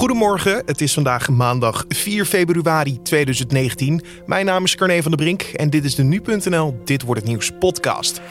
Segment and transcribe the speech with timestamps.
[0.00, 4.00] Goedemorgen, het is vandaag maandag 4 februari 2019.
[4.26, 7.30] Mijn naam is Carne van der Brink en dit is de Nu.nl Dit Wordt Het
[7.30, 8.22] Nieuws podcast.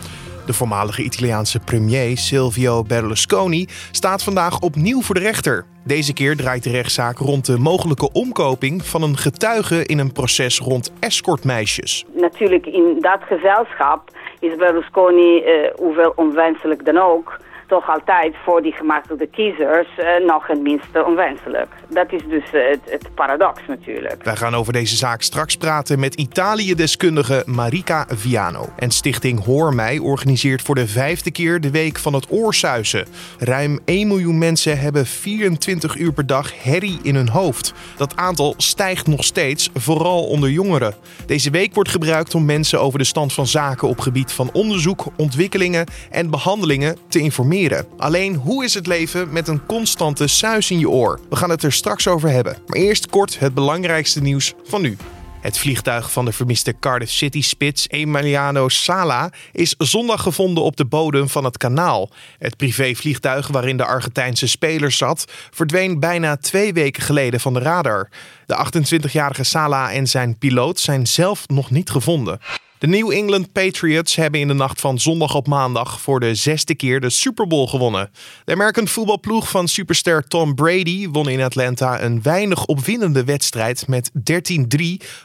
[0.45, 5.65] De voormalige Italiaanse premier Silvio Berlusconi staat vandaag opnieuw voor de rechter.
[5.83, 10.59] Deze keer draait de rechtszaak rond de mogelijke omkoping van een getuige in een proces
[10.59, 12.05] rond escortmeisjes.
[12.15, 17.39] Natuurlijk in dat gezelschap is Berlusconi, uh, hoewel onwenselijk dan ook
[17.69, 21.67] toch altijd voor die gemakkelijke kiezers uh, nog het minste onwenselijk.
[21.89, 24.23] Dat is dus uh, het, het, paradox natuurlijk.
[24.23, 28.65] Wij gaan over deze zaak straks praten met Italië-deskundige Marika Viano.
[28.77, 33.05] En stichting Hoor Mij organiseert voor de vijfde keer de Week van het Oorsuizen.
[33.39, 37.73] Ruim 1 miljoen mensen hebben 24 uur per dag herrie in hun hoofd.
[37.97, 40.93] Dat aantal stijgt nog steeds, vooral onder jongeren.
[41.25, 45.05] Deze week wordt gebruikt om mensen over de stand van zaken op gebied van onderzoek,
[45.17, 47.57] ontwikkelingen en behandelingen te informeren.
[47.97, 51.19] Alleen, hoe is het leven met een constante suis in je oor?
[51.29, 52.57] We gaan het er straks over hebben.
[52.67, 54.97] Maar eerst kort het belangrijkste nieuws van nu.
[55.41, 61.29] Het vliegtuig van de vermiste Cardiff City-spits Emiliano Sala is zondag gevonden op de bodem
[61.29, 62.09] van het kanaal.
[62.37, 68.09] Het privévliegtuig waarin de Argentijnse speler zat, verdween bijna twee weken geleden van de radar.
[68.45, 72.39] De 28-jarige Sala en zijn piloot zijn zelf nog niet gevonden.
[72.79, 76.75] De New England Patriots hebben in de nacht van zondag op maandag voor de zesde
[76.75, 78.11] keer de Super Bowl gewonnen.
[78.45, 84.11] De American voetbalploeg van superster Tom Brady won in Atlanta een weinig opwindende wedstrijd met
[84.11, 84.15] 13-3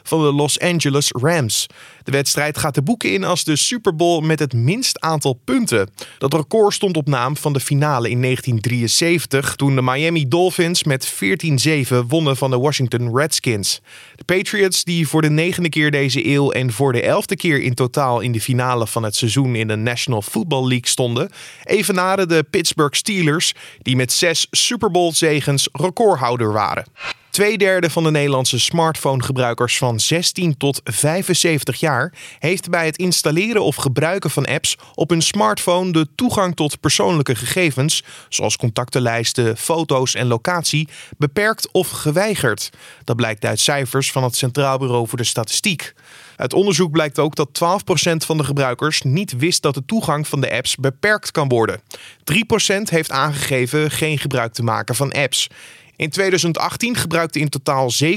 [0.03, 1.67] van de Los Angeles Rams.
[2.05, 5.89] De wedstrijd gaat de boeken in als de Super Bowl met het minst aantal punten.
[6.17, 11.13] Dat record stond op naam van de finale in 1973 toen de Miami Dolphins met
[11.13, 13.81] 14-7 wonnen van de Washington Redskins.
[14.15, 17.73] De Patriots die voor de negende keer deze eeuw en voor de elfde keer in
[17.73, 21.31] totaal in de finale van het seizoen in de National Football League stonden,
[21.63, 26.85] evenaren de Pittsburgh Steelers, die met zes Super Bowl zegens recordhouder waren.
[27.35, 33.75] Tweederde van de Nederlandse smartphonegebruikers van 16 tot 75 jaar heeft bij het installeren of
[33.75, 40.27] gebruiken van apps op hun smartphone de toegang tot persoonlijke gegevens, zoals contactenlijsten, foto's en
[40.27, 40.87] locatie,
[41.17, 42.69] beperkt of geweigerd.
[43.03, 45.93] Dat blijkt uit cijfers van het Centraal Bureau voor de Statistiek.
[46.35, 47.49] Uit onderzoek blijkt ook dat
[48.13, 51.79] 12% van de gebruikers niet wist dat de toegang van de apps beperkt kan worden.
[51.79, 51.83] 3%
[52.83, 55.47] heeft aangegeven geen gebruik te maken van apps.
[55.95, 58.07] In 2018 gebruikte in totaal 87%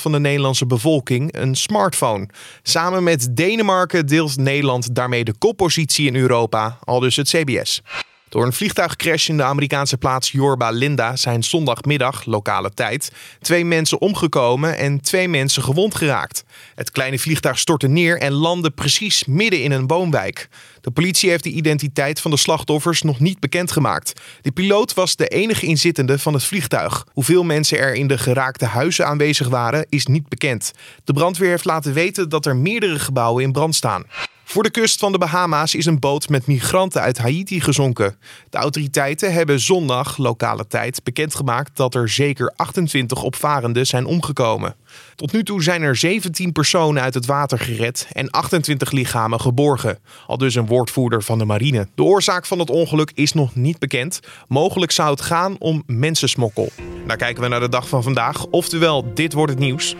[0.00, 2.28] van de Nederlandse bevolking een smartphone.
[2.62, 7.82] Samen met Denemarken deelt Nederland daarmee de koppositie in Europa, al dus het CBS.
[8.28, 14.00] Door een vliegtuigcrash in de Amerikaanse plaats Yorba Linda zijn zondagmiddag, lokale tijd, twee mensen
[14.00, 16.44] omgekomen en twee mensen gewond geraakt.
[16.74, 20.48] Het kleine vliegtuig stortte neer en landde precies midden in een boomwijk.
[20.80, 24.20] De politie heeft de identiteit van de slachtoffers nog niet bekendgemaakt.
[24.40, 27.06] De piloot was de enige inzittende van het vliegtuig.
[27.12, 30.72] Hoeveel mensen er in de geraakte huizen aanwezig waren, is niet bekend.
[31.04, 34.04] De brandweer heeft laten weten dat er meerdere gebouwen in brand staan.
[34.48, 38.16] Voor de kust van de Bahama's is een boot met migranten uit Haiti gezonken.
[38.50, 44.74] De autoriteiten hebben zondag, lokale tijd, bekendgemaakt dat er zeker 28 opvarenden zijn omgekomen.
[45.14, 49.98] Tot nu toe zijn er 17 personen uit het water gered en 28 lichamen geborgen.
[50.26, 51.88] Al dus een woordvoerder van de marine.
[51.94, 54.20] De oorzaak van het ongeluk is nog niet bekend.
[54.48, 56.72] Mogelijk zou het gaan om mensensmokkel.
[57.06, 59.96] Daar kijken we naar de dag van vandaag, oftewel dit wordt het nieuws.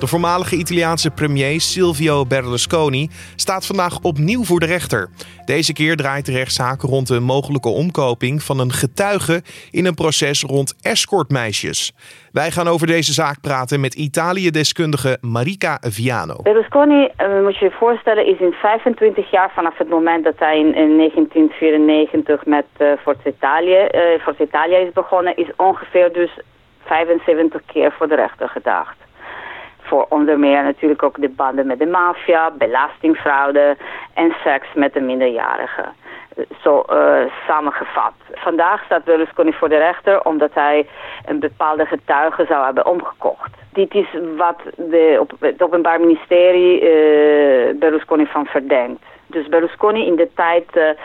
[0.00, 5.08] De voormalige Italiaanse premier Silvio Berlusconi staat vandaag opnieuw voor de rechter.
[5.44, 10.42] Deze keer draait de rechtszaak rond de mogelijke omkoping van een getuige in een proces
[10.42, 11.92] rond escortmeisjes.
[12.32, 16.36] Wij gaan over deze zaak praten met Italië-deskundige Marika Viano.
[16.42, 20.58] Berlusconi, uh, moet je je voorstellen, is in 25 jaar vanaf het moment dat hij
[20.58, 26.30] in, 1994 met uh, Forza Italia, uh, Forza Italia is begonnen, is ongeveer dus
[26.84, 29.08] 75 keer voor de rechter gedaagd
[29.90, 33.76] voor onder meer natuurlijk ook de banden met de maffia, belastingfraude
[34.14, 35.88] en seks met de minderjarigen.
[36.62, 38.12] Zo uh, samengevat.
[38.32, 40.86] Vandaag staat Berlusconi voor de rechter omdat hij
[41.26, 43.50] een bepaalde getuige zou hebben omgekocht.
[43.72, 44.06] Dit is
[44.36, 49.02] wat de, op, het Openbaar Ministerie uh, Berlusconi van verdenkt.
[49.26, 50.96] Dus Berlusconi in de tijd...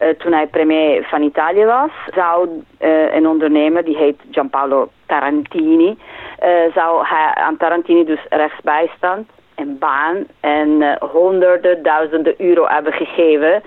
[0.00, 2.48] Uh, toen hij premier van Italië was, zou
[2.80, 5.98] uh, een ondernemer, die heet Gianpaolo Tarantini,
[6.44, 13.62] uh, zou hij aan Tarantini dus rechtsbijstand en baan en honderden duizenden euro hebben gegeven,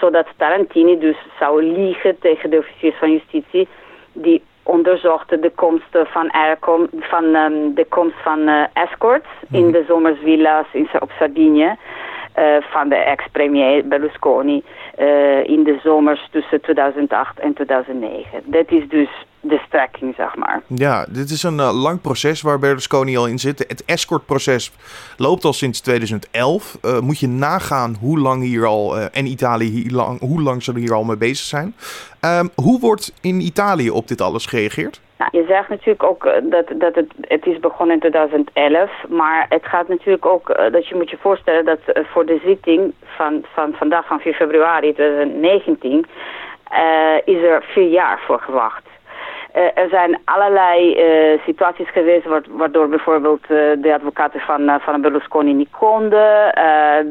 [0.00, 3.68] zodat Tarantini dus zou liegen tegen de officiers van justitie
[4.12, 9.72] die onderzochten de komst van, aircom, van um, de komst van escorts in mhm.
[9.72, 11.76] de zomersvilla's in, op Sardinië.
[12.38, 14.62] Uh, van de ex-premier Berlusconi
[14.98, 18.42] uh, in de zomers tussen 2008 en 2009.
[18.44, 19.08] Dat is dus
[19.40, 20.62] de strekking, zeg maar.
[20.66, 23.58] Ja, dit is een uh, lang proces waar Berlusconi al in zit.
[23.58, 24.72] Het escortproces
[25.16, 26.78] loopt al sinds 2011.
[26.84, 30.62] Uh, moet je nagaan hoe lang hier al, uh, en Italië hier lang, hoe lang
[30.62, 31.74] ze er hier al mee bezig zijn.
[32.20, 35.00] Um, hoe wordt in Italië op dit alles gereageerd?
[35.30, 39.88] Je zegt natuurlijk ook dat, dat het, het is begonnen in 2011, maar het gaat
[39.88, 41.78] natuurlijk ook dat je moet je voorstellen dat
[42.12, 46.06] voor de zitting van, van vandaag van 4 februari 2019
[47.24, 48.82] is er vier jaar voor gewacht.
[49.56, 55.52] Uh, er zijn allerlei uh, situaties geweest waardoor bijvoorbeeld uh, de advocaten van, van Berlusconi
[55.52, 56.54] niet konden.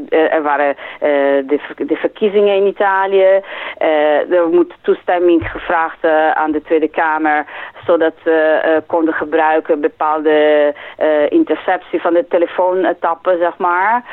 [0.09, 3.41] er waren de, de, verkiezingen in Italië.
[4.29, 7.45] er moet toestemming gevraagd aan de Tweede Kamer
[7.85, 10.73] zodat ze konden gebruiken bepaalde
[11.29, 14.03] interceptie van de telefoontappen, zeg maar.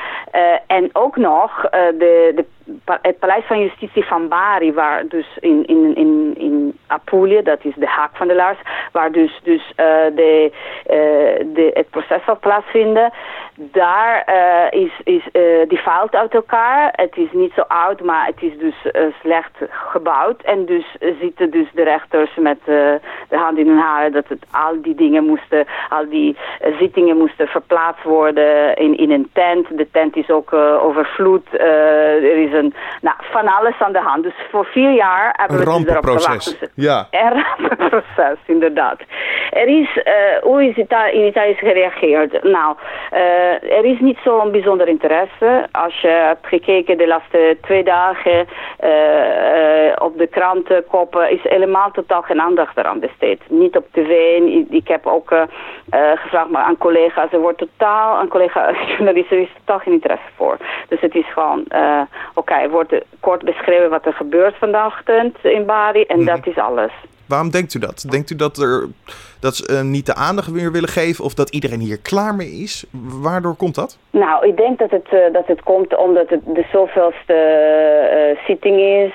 [0.66, 2.44] en ook nog de, de
[2.84, 7.74] het paleis van justitie van Bari, waar dus in, in, in, in Apulia, dat is
[7.74, 8.58] de haak van de laars,
[8.92, 10.52] waar dus, dus uh, de,
[10.90, 13.12] uh, de, het proces zal plaatsvinden,
[13.54, 15.22] daar uh, is, is
[15.68, 16.92] die valt uit elkaar.
[16.92, 18.74] Het is niet zo oud, maar het is dus
[19.22, 20.42] slecht gebouwd.
[20.42, 24.82] En dus zitten dus de rechters met de hand in hun haren dat het, al
[24.82, 26.36] die dingen moesten, al die
[26.78, 29.78] zittingen moesten verplaatst worden in, in een tent.
[29.78, 31.46] De tent is ook overvloed.
[31.52, 32.52] er is
[33.00, 34.22] nou, van alles aan de hand.
[34.22, 36.60] Dus voor vier jaar hebben we dus erop gewacht.
[36.60, 37.06] Dus ja.
[37.10, 39.00] Een rampenproces, inderdaad.
[39.50, 40.12] Er is, uh,
[40.42, 42.42] hoe is het in Italië gereageerd?
[42.42, 42.76] Nou,
[43.12, 45.66] uh, er is niet zo'n bijzonder interesse.
[45.72, 48.46] Als je hebt gekeken de laatste twee dagen
[48.84, 53.40] uh, op de krantenkoppen, is helemaal totaal geen aandacht eraan besteed.
[53.48, 54.10] Niet op tv.
[54.70, 55.34] Ik heb ook
[56.14, 57.32] gevraagd maar aan collega's.
[57.32, 60.56] Er wordt totaal, aan collega-journalisten, er is totaal geen interesse voor.
[60.88, 61.64] Dus het is gewoon,
[62.34, 65.02] oké, wordt kort beschreven wat er gebeurt vandaag
[65.42, 66.26] in Bari en mhm.
[66.26, 66.92] dat is alles.
[67.28, 68.04] Waarom denkt u dat?
[68.10, 68.86] Denkt u dat, er,
[69.40, 72.50] dat ze uh, niet de aandacht weer willen geven of dat iedereen hier klaar mee
[72.50, 72.84] is?
[73.22, 73.98] Waardoor komt dat?
[74.10, 77.36] Nou, ik denk dat het, uh, dat het komt omdat het de zoveelste
[78.36, 79.12] uh, zitting is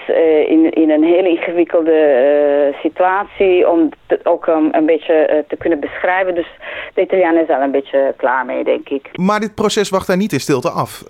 [0.48, 3.70] in, in een hele ingewikkelde situatie.
[3.70, 6.36] Om het ook um, een beetje te kunnen beschrijven.
[6.36, 6.48] Dus
[6.94, 9.10] de Italianen zijn er een beetje klaar mee, denk ik.
[9.18, 11.04] Maar dit proces wacht hij niet in stilte af.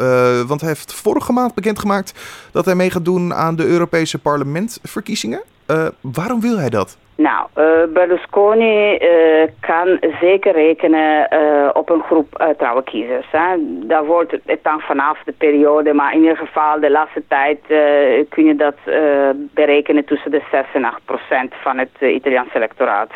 [0.47, 2.13] want hij heeft vorige maand bekendgemaakt
[2.51, 5.41] dat hij mee gaat doen aan de Europese parlementverkiezingen.
[5.67, 6.97] Uh, waarom wil hij dat?
[7.15, 11.27] Nou, uh, Berlusconi uh, kan zeker rekenen
[11.75, 13.27] op een groep trouwe kiezers.
[13.31, 13.55] Hè.
[13.87, 17.59] Daar wordt het dan vanaf de periode, maar in ieder geval de laatste tijd
[18.29, 18.75] kun je dat
[19.53, 23.11] berekenen tussen de 6 en 8 procent van het Italiaanse electoraat.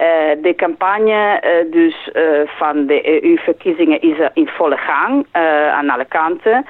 [0.00, 5.26] Uh, de campagne uh, dus uh, van de EU-verkiezingen is in volle gang
[5.72, 6.66] aan alle kanten.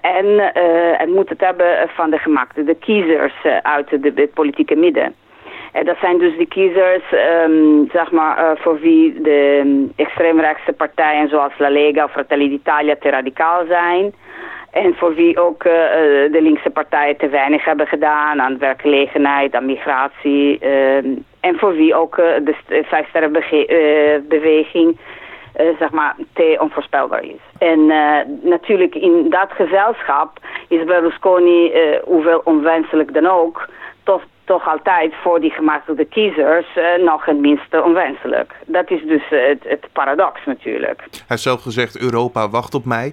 [0.00, 0.26] en
[0.98, 5.14] het moet het hebben van de gemaakte de kiezers uit de, politieke midden.
[5.72, 7.02] En dat zijn dus de kiezers,
[7.46, 12.96] um, zeg maar, voor wie de um, extreemrechtse partijen zoals La Lega of Fratelli d'Italia
[13.00, 14.14] te radicaal zijn.
[14.70, 20.58] En voor wie ook de linkse partijen te weinig hebben gedaan aan werkgelegenheid, aan migratie.
[20.64, 24.98] Uh, en voor wie ook uh, de vijfsterrenbeweging
[25.78, 27.40] zeg maar te onvoorspelbaar is.
[27.58, 27.86] En
[28.42, 30.38] natuurlijk in dat gezelschap
[30.68, 31.72] is Berlusconi,
[32.04, 33.68] hoewel onwenselijk dan ook,
[34.02, 36.66] toch toch altijd voor die gematigde kiezers
[37.04, 38.52] nog het minste onwenselijk.
[38.66, 41.00] Dat is dus het, het, paradox natuurlijk.
[41.10, 43.12] Hij heeft zelf gezegd, Europa wacht op mij.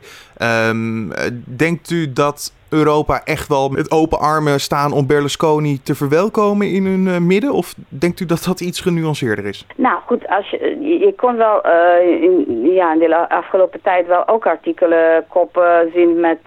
[0.70, 1.12] Um,
[1.58, 6.86] denkt u dat Europa echt wel met open armen staan om Berlusconi te verwelkomen in
[6.86, 7.54] hun uh, midden?
[7.54, 9.66] Of denkt u dat dat iets genuanceerder is?
[9.76, 14.28] Nou goed, als je, je kon wel uh, in, ja, in de afgelopen tijd wel
[14.28, 16.40] ook artikelen koppen zien met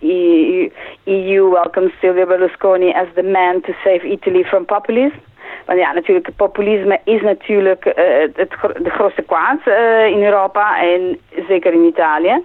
[0.00, 0.70] EU,
[1.04, 5.16] EU welcomes Silvio Berlusconi as the man to save Italy from populism.
[5.66, 7.84] Want ja, natuurlijk, het populisme is natuurlijk
[8.34, 8.50] het,
[8.82, 9.60] de grootste kwaad
[10.10, 12.42] in Europa en zeker in Italië.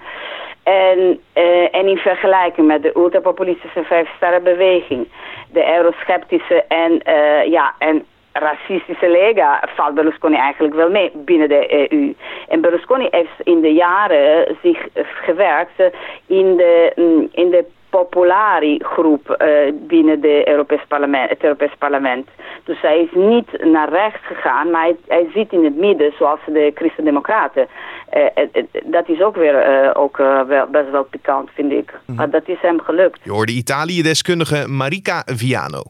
[0.64, 5.08] En, uh, en in vergelijking met de ultrapopulistische vijfsterrenbeweging,
[5.52, 11.90] de eurosceptische en, uh, ja, en racistische Lega valt Berlusconi eigenlijk wel mee binnen de
[11.92, 12.14] EU.
[12.48, 15.84] En Berlusconi heeft in de jaren zich gewerkt
[16.28, 17.66] in de, mm, in de
[17.98, 19.38] populari groep uh,
[19.88, 22.28] binnen de Europees parlement, het Europees parlement.
[22.64, 26.40] Dus hij is niet naar rechts gegaan, maar hij, hij zit in het midden zoals
[26.46, 27.68] de Christen-Democraten.
[28.14, 28.46] Uh,
[28.84, 31.94] dat is ook weer uh, ook, wel, best wel pikant, vind ik.
[32.06, 32.18] Mhm.
[32.18, 33.20] Maar dat is hem gelukt.
[33.24, 35.82] Je hoorde Italië-deskundige Marika Viano.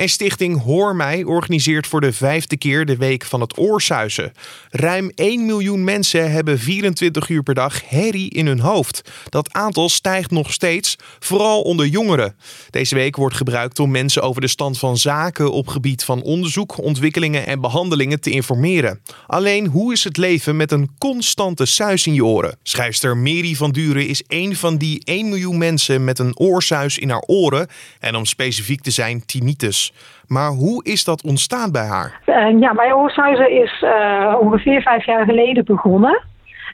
[0.00, 4.32] En stichting Hoor Mij organiseert voor de vijfde keer de Week van het Oorsuizen.
[4.70, 9.10] Ruim 1 miljoen mensen hebben 24 uur per dag herrie in hun hoofd.
[9.28, 12.36] Dat aantal stijgt nog steeds, vooral onder jongeren.
[12.70, 16.78] Deze week wordt gebruikt om mensen over de stand van zaken op gebied van onderzoek,
[16.78, 19.00] ontwikkelingen en behandelingen te informeren.
[19.26, 22.58] Alleen hoe is het leven met een constante suis in je oren?
[22.62, 27.10] Schrijfster Mary van Duren is een van die 1 miljoen mensen met een oorsuis in
[27.10, 29.89] haar oren en om specifiek te zijn tinnitus.
[30.26, 32.20] Maar hoe is dat ontstaan bij haar?
[32.26, 36.20] Uh, ja, mijn oorsuizen is uh, ongeveer vijf jaar geleden begonnen.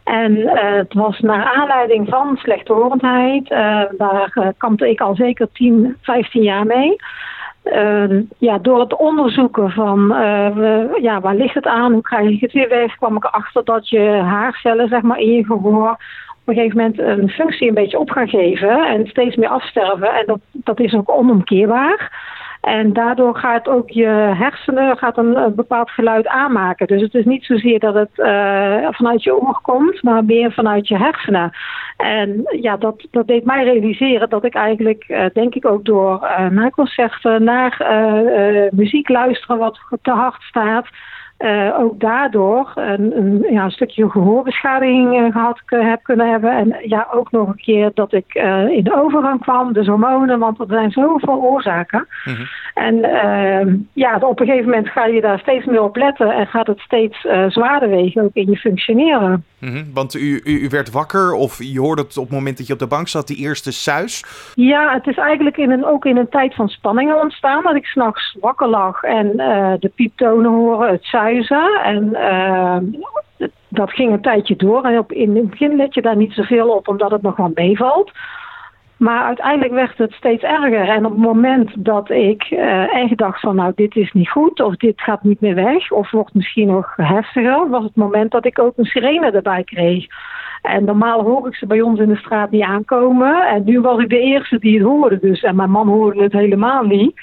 [0.05, 3.49] En uh, het was naar aanleiding van slechthorendheid.
[3.99, 6.97] daar kampte ik al zeker 10, 15 jaar mee.
[8.39, 10.07] ja, door het onderzoeken van
[11.01, 13.89] ja, waar ligt het aan, hoe krijg ik het weer weg, kwam ik erachter dat
[13.89, 15.99] je haarcellen zeg maar, in je gehoor
[16.47, 20.15] op een gegeven moment een functie een beetje op gaan geven en steeds meer afsterven.
[20.15, 22.11] En dat, dat is ook onomkeerbaar.
[22.67, 24.07] En daardoor gaat ook je
[24.37, 26.87] hersenen gaat een, bepaald geluid aanmaken.
[26.87, 30.89] Dus het is niet zozeer dat het uh, vanuit je oor komt, maar meer vanuit
[30.89, 31.51] je hersenen.
[31.97, 36.19] En ja, dat, dat deed mij realiseren dat ik eigenlijk, uh, denk ik ook door
[36.51, 37.87] naar concerten, naar
[38.71, 40.87] muziek luisteren wat te hard staat
[41.39, 46.51] uh, ook daardoor een, een, ja, een stukje gehoorbeschadiging uh, gehad heb kunnen hebben.
[46.51, 50.39] En ja, ook nog een keer dat ik uh, in de overgang kwam, dus hormonen,
[50.39, 52.07] want er zijn zoveel oorzaken.
[52.25, 52.47] Mm -hmm.
[52.75, 56.47] En ehm, ja, op een gegeven moment ga je daar steeds meer op letten en
[56.47, 59.45] gaat het steeds zwaarder wegen ook in je functioneren.
[59.59, 59.91] Mm -hmm.
[59.95, 62.73] Want u, u, u, werd wakker of je hoorde het op het moment dat je
[62.73, 64.25] op de bank zat, die eerste suis?
[64.55, 67.87] Ja, het is eigenlijk in een, ook in een tijd van spanningen ontstaan, dat ik
[67.87, 69.37] s'nachts wakker lag en
[69.81, 71.26] de pieptonen horen, het suis
[71.83, 72.77] en uh,
[73.69, 74.85] dat ging een tijdje door.
[74.85, 77.51] En op, in het begin let je daar niet zoveel op, omdat het nog wel
[77.55, 78.13] meevalt.
[78.97, 80.89] Maar uiteindelijk werd het steeds erger.
[80.89, 84.61] En op het moment dat ik uh, echt dacht van nou dit is niet goed
[84.61, 88.47] of dit gaat niet meer weg of wordt misschien nog heftiger, was het moment dat
[88.47, 90.07] ik ook een sirene erbij kreeg.
[90.63, 93.47] En normaal hoor ik ze bij ons in de straat niet aankomen.
[93.47, 95.43] En nu was ik de eerste die het hoorde dus.
[95.43, 97.21] En mijn man hoorde het helemaal niet.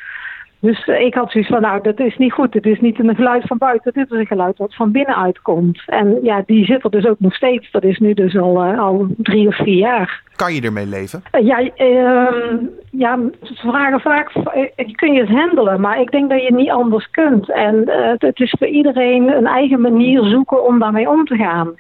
[0.64, 2.54] Dus uh, ik had zoiets van, nou, dat is niet goed.
[2.54, 5.84] Het is niet een geluid van buiten, dit is een geluid wat van binnenuit komt.
[5.86, 7.72] En ja, die zit er dus ook nog steeds.
[7.72, 10.22] Dat is nu dus al, uh, al drie of vier jaar.
[10.36, 11.24] Kan je ermee leven?
[11.32, 11.60] Uh, ja,
[12.92, 14.32] ja, ze vragen vaak,
[14.96, 15.82] kun je het handelen?
[15.82, 17.52] Maar ik denk dat je het niet anders kunt.
[17.52, 17.84] En
[18.18, 21.76] het is voor iedereen een eigen manier zoeken om daarmee om te gaan.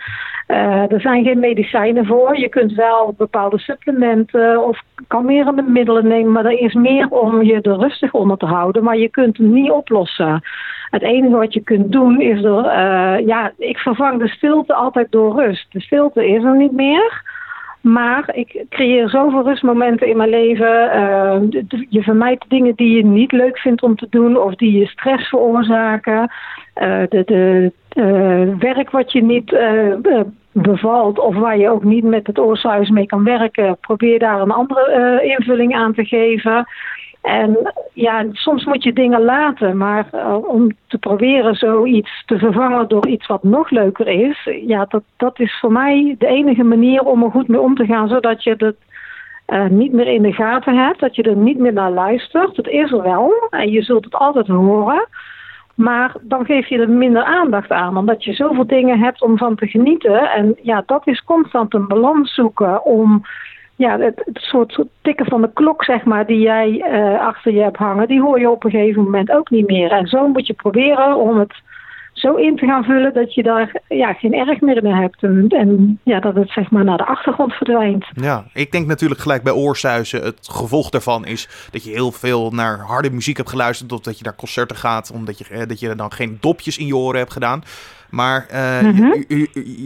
[0.90, 2.40] Er zijn geen medicijnen voor.
[2.40, 7.62] Je kunt wel bepaalde supplementen of kalmerende middelen nemen, maar er is meer om je
[7.62, 8.73] er rustig onder te houden.
[8.82, 10.42] Maar je kunt het niet oplossen.
[10.89, 15.12] Het enige wat je kunt doen is er, uh, ja, ik vervang de stilte altijd
[15.12, 15.65] door rust.
[15.72, 17.22] De stilte is er niet meer.
[17.82, 20.96] Maar ik creëer zoveel rustmomenten in mijn leven.
[20.96, 24.86] Uh, je vermijdt dingen die je niet leuk vindt om te doen of die je
[24.86, 26.32] stress veroorzaken.
[26.82, 27.72] Uh, de, de
[28.60, 29.56] werk wat je niet
[30.53, 34.51] bevalt of waar je ook niet met het oorsuis mee kan werken, probeer daar een
[34.51, 36.65] andere invulling aan te geven.
[37.24, 42.88] En ja, soms moet je dingen laten, maar uh, om te proberen zoiets te vervangen
[42.88, 47.01] door iets wat nog leuker is, ja, dat, dat is voor mij de enige manier
[47.03, 48.75] om er goed mee om te gaan, zodat je het
[49.48, 52.58] uh, niet meer in de gaten hebt, dat je er niet meer naar luistert.
[52.58, 55.08] Het is er wel en je zult het altijd horen,
[55.75, 59.56] maar dan geef je er minder aandacht aan, omdat je zoveel dingen hebt om van
[59.56, 60.32] te genieten.
[60.32, 63.24] En ja, dat is constant een balans zoeken om
[63.75, 67.77] ja, het, soort tikken van de klok, zeg maar, die jij uh, achter je hebt
[67.77, 69.92] hangen, die hoor je op een gegeven moment ook niet meer.
[69.92, 71.53] En zo moet je proberen om het
[72.13, 75.24] zo in te gaan vullen dat je daar ja, geen erg meer in hebt.
[75.24, 78.06] En, en, ja, dat het zeg maar naar de achtergrond verdwijnt.
[78.13, 80.24] Ja, ik denk natuurlijk gelijk bij oorsuizen.
[80.24, 83.92] Het gevolg daarvan is dat je heel veel naar harde muziek hebt geluisterd.
[83.92, 86.86] Of dat je naar concerten gaat, omdat je, eh, dat je dan geen dopjes in
[86.86, 87.63] je oren hebt gedaan.
[88.13, 89.13] Maar uh, mm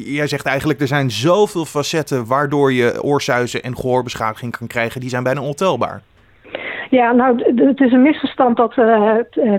[0.05, 5.01] jij zegt eigenlijk, er zijn zoveel facetten waardoor je oorsuizen en gehoorbeschadiging kan krijgen.
[5.01, 6.01] Die zijn bijna ontelbaar.
[6.89, 9.13] Ja, nou, het is een misverstand dat uh,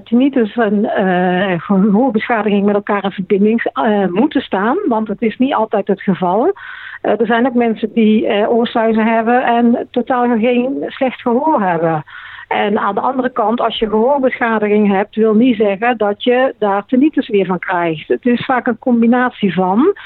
[0.05, 4.77] tinnitus en uh, gehoorbeschadiging met elkaar in verbinding uh, moeten staan.
[4.89, 6.53] Want het is niet altijd het geval.
[7.01, 12.05] er zijn ook mensen die oorsuizen hebben en totaal geen slecht gehoor hebben.
[12.49, 16.87] En aan de andere kant, als je gehoorbeschadiging hebt, wil niet zeggen dat je daar
[16.87, 18.09] tinnitus weer van krijgt.
[18.09, 19.97] Het is vaak een combinatie van.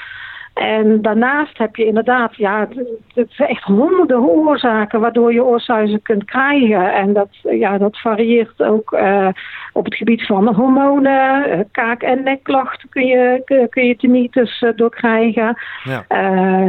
[0.53, 2.67] En daarnaast heb je inderdaad, ja,
[3.13, 6.93] het zijn echt honderden oorzaken waardoor je oorsuizen kunt krijgen.
[6.93, 9.27] En dat, ja, dat varieert ook uh,
[9.73, 14.69] op het gebied van hormonen, uh, kaak- en nekklachten kun je, kun je tinnitus uh,
[14.75, 15.57] door krijgen.
[15.83, 16.05] Ja.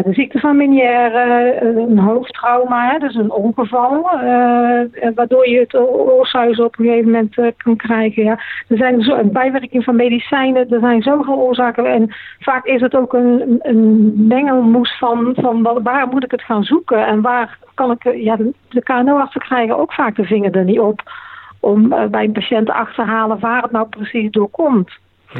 [0.02, 4.02] de ziekte van Meniere, een hoofdtrauma, hè, dus een ongeval,
[5.14, 8.24] waardoor je het oorsuizen op een gegeven moment kan krijgen.
[8.24, 8.38] Ja.
[8.68, 11.86] Er zijn zo, een bijwerking van medicijnen, er zijn zoveel oorzaken.
[11.86, 13.73] En vaak is het ook een een
[14.14, 18.14] mengelmoes van, van waar moet ik het gaan zoeken en waar kan ik.
[18.14, 18.36] Ja,
[18.68, 21.02] de KNO-artsen krijgen ook vaak de vinger er niet op
[21.60, 24.90] om uh, bij een patiënt te achterhalen waar het nou precies door komt.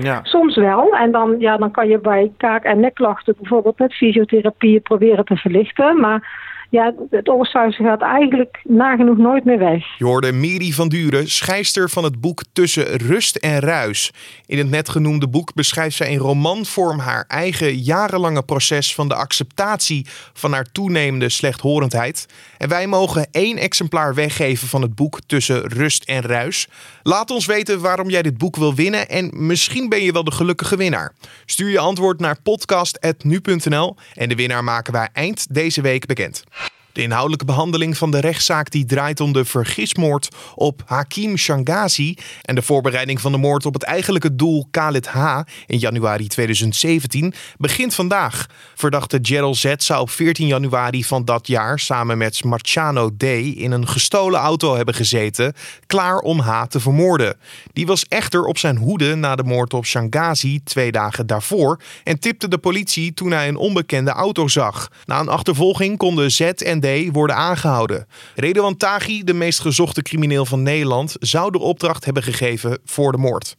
[0.01, 0.21] Ja.
[0.23, 0.97] Soms wel.
[0.97, 5.37] En dan, ja, dan kan je bij kaak- en nekklachten bijvoorbeeld met fysiotherapie proberen te
[5.37, 6.01] verlichten.
[6.01, 6.43] Maar
[6.75, 9.99] ja, het oorsuizen gaat eigenlijk nagenoeg nooit meer weg.
[9.99, 14.13] Je hoorde Miri van Duren, schrijfster van het boek Tussen Rust en Ruis.
[14.47, 19.15] In het net genoemde boek beschrijft zij in romanvorm haar eigen jarenlange proces van de
[19.15, 22.27] acceptatie van haar toenemende slechthorendheid.
[22.59, 26.69] En wij mogen één exemplaar weggeven van het boek Tussen Rust en Ruis.
[27.03, 30.33] Laat ons weten waarom jij dit boek wil winnen en misschien ben je wel de
[30.33, 31.13] gelukkige winnaar.
[31.47, 36.45] Stuur je antwoord naar podcast.nu.nl en de winnaar maken wij eind deze week bekend.
[36.95, 42.55] De inhoudelijke behandeling van de rechtszaak die draait om de vergismoord op Hakim Shangazi en
[42.55, 45.41] de voorbereiding van de moord op het eigenlijke doel Khalid H.
[45.67, 48.47] in januari 2017 begint vandaag.
[48.75, 53.23] Verdachte Gerald Z zou op 14 januari van dat jaar samen met Marciano D.
[53.23, 55.55] in een gestolen auto hebben gezeten,
[55.87, 56.65] klaar om H.
[56.65, 57.37] te vermoorden.
[57.73, 62.19] Die was echter op zijn hoede na de moord op Shangazi twee dagen daarvoor en
[62.19, 64.91] tipte de politie toen hij een onbekende auto zag.
[65.05, 66.83] Na een achtervolging konden Z en
[67.13, 68.07] worden aangehouden.
[68.35, 68.77] Redouan
[69.25, 73.57] de meest gezochte crimineel van Nederland, zou de opdracht hebben gegeven voor de moord.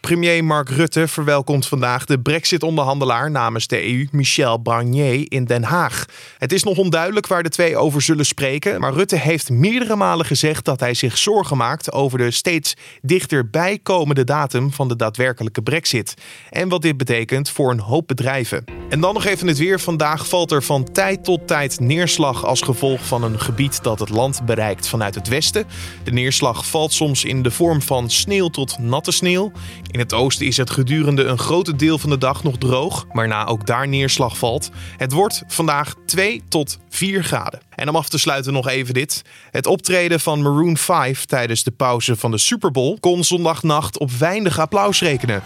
[0.00, 6.04] Premier Mark Rutte verwelkomt vandaag de Brexit-onderhandelaar namens de EU, Michel Barnier, in Den Haag.
[6.38, 10.26] Het is nog onduidelijk waar de twee over zullen spreken, maar Rutte heeft meerdere malen
[10.26, 15.62] gezegd dat hij zich zorgen maakt over de steeds dichterbij komende datum van de daadwerkelijke
[15.62, 16.14] Brexit.
[16.50, 18.77] En wat dit betekent voor een hoop bedrijven.
[18.88, 19.80] En dan nog even het weer.
[19.80, 24.08] Vandaag valt er van tijd tot tijd neerslag als gevolg van een gebied dat het
[24.08, 25.66] land bereikt vanuit het westen.
[26.04, 29.52] De neerslag valt soms in de vorm van sneeuw tot natte sneeuw.
[29.90, 33.46] In het oosten is het gedurende een grote deel van de dag nog droog, waarna
[33.46, 34.70] ook daar neerslag valt.
[34.96, 37.60] Het wordt vandaag 2 tot 4 graden.
[37.74, 39.22] En om af te sluiten nog even dit.
[39.50, 44.10] Het optreden van Maroon 5 tijdens de pauze van de Super Bowl kon zondagnacht op
[44.10, 45.42] weinig applaus rekenen.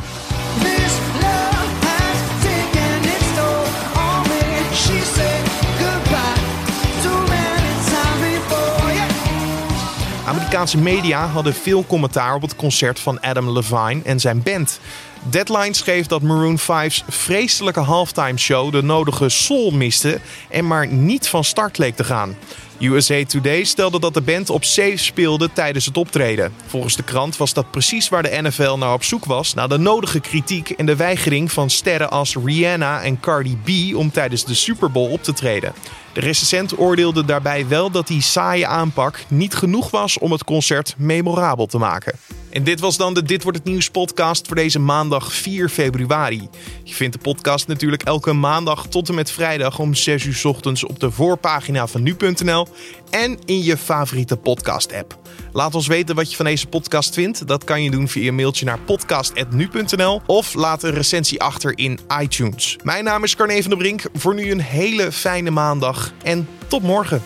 [10.53, 14.81] Amerikaanse media hadden veel commentaar op het concert van Adam Levine en zijn band.
[15.23, 21.29] Deadline schreef dat Maroon 5's vreselijke halftime show de nodige soul miste en maar niet
[21.29, 22.37] van start leek te gaan.
[22.81, 26.53] USA Today stelde dat de band op safe speelde tijdens het optreden.
[26.67, 29.79] Volgens de krant was dat precies waar de NFL naar op zoek was, na de
[29.79, 34.55] nodige kritiek en de weigering van sterren als Rihanna en Cardi B om tijdens de
[34.55, 35.73] Super Bowl op te treden.
[36.13, 40.95] De recensent oordeelde daarbij wel dat die saaie aanpak niet genoeg was om het concert
[40.99, 42.15] memorabel te maken.
[42.53, 46.49] En dit was dan de Dit wordt het nieuws podcast voor deze maandag 4 februari.
[46.85, 50.85] Je vindt de podcast natuurlijk elke maandag tot en met vrijdag om 6 uur ochtends
[50.85, 52.69] op de voorpagina van nu.nl
[53.11, 55.19] en in je favoriete podcast app.
[55.53, 57.47] Laat ons weten wat je van deze podcast vindt.
[57.47, 61.99] Dat kan je doen via een mailtje naar podcast.nu.nl of laat een recensie achter in
[62.21, 62.79] iTunes.
[62.83, 64.03] Mijn naam is Carne van der Brink.
[64.15, 67.23] Voor nu een hele fijne maandag en tot morgen.